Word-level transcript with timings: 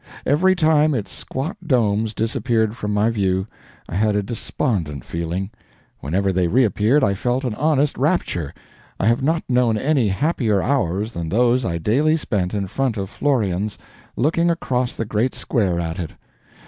Every 0.25 0.55
time 0.55 0.95
its 0.95 1.11
squat 1.13 1.57
domes 1.63 2.15
disappeared 2.15 2.75
from 2.75 2.91
my 2.91 3.11
view, 3.11 3.45
I 3.87 3.93
had 3.93 4.15
a 4.15 4.23
despondent 4.23 5.05
feeling; 5.05 5.51
whenever 5.99 6.33
they 6.33 6.47
reappeared, 6.47 7.03
I 7.03 7.13
felt 7.13 7.43
an 7.43 7.53
honest 7.53 7.99
rapture 7.99 8.51
I 8.99 9.05
have 9.05 9.21
not 9.21 9.43
known 9.47 9.77
any 9.77 10.07
happier 10.07 10.59
hours 10.63 11.13
than 11.13 11.29
those 11.29 11.65
I 11.65 11.77
daily 11.77 12.17
spent 12.17 12.55
in 12.55 12.65
front 12.65 12.97
of 12.97 13.11
Florian's, 13.11 13.77
looking 14.15 14.49
across 14.49 14.95
the 14.95 15.05
Great 15.05 15.35
Square 15.35 15.79
at 15.79 15.99
it. 15.99 16.09